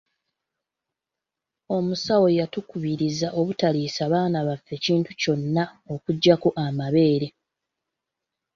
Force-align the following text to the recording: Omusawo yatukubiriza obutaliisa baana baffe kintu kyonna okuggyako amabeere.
Omusawo 1.77 2.25
yatukubiriza 2.39 3.27
obutaliisa 3.39 4.03
baana 4.13 4.39
baffe 4.47 4.75
kintu 4.85 5.11
kyonna 5.21 5.63
okuggyako 5.93 6.49
amabeere. 6.65 7.27